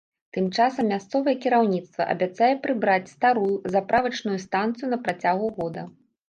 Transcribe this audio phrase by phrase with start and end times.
[0.35, 5.87] Тым часам мясцовае кіраўніцтва абяцае прыбраць старую заправачную станцыю на працягу года.